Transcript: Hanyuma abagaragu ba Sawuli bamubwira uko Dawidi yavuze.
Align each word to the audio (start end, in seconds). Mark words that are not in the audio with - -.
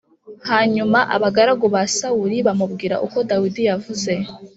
Hanyuma 0.49 0.99
abagaragu 1.15 1.65
ba 1.73 1.83
Sawuli 1.95 2.37
bamubwira 2.47 2.95
uko 3.05 3.17
Dawidi 3.29 3.61
yavuze. 3.69 4.11